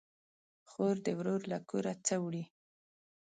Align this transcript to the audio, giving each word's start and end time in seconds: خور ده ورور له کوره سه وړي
خور 0.69 0.95
ده 1.05 1.11
ورور 1.19 1.41
له 1.51 1.57
کوره 1.69 1.93
سه 2.07 2.15
وړي 2.23 2.43